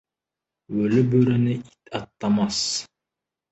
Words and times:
Өлі 0.85 1.03
бөріні 1.11 1.53
ит 1.59 2.01
аттамас. 2.01 2.65